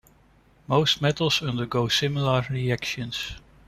[0.65, 3.35] Most metals undergo similar reactions.